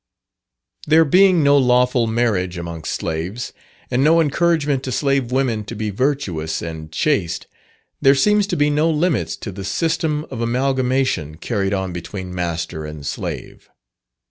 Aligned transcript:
There 0.87 1.05
being 1.05 1.43
no 1.43 1.59
lawful 1.59 2.07
marriage 2.07 2.57
amongst 2.57 2.91
slaves, 2.91 3.53
and 3.91 4.03
no 4.03 4.19
encouragement 4.19 4.81
to 4.85 4.91
slave 4.91 5.31
women 5.31 5.63
to 5.65 5.75
be 5.75 5.91
virtuous 5.91 6.59
and 6.59 6.91
chaste, 6.91 7.45
there 8.01 8.15
seems 8.15 8.47
to 8.47 8.55
be 8.55 8.71
no 8.71 8.89
limits 8.89 9.35
to 9.35 9.51
the 9.51 9.63
system 9.63 10.25
of 10.31 10.41
amalgamation 10.41 11.37
carried 11.37 11.71
on 11.75 11.93
between 11.93 12.33
master 12.33 12.83
and 12.83 13.05
slave. 13.05 13.69